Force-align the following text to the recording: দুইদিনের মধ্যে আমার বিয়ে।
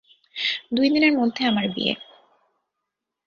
দুইদিনের 0.71 1.13
মধ্যে 1.17 1.41
আমার 1.45 1.65
বিয়ে। 1.75 1.93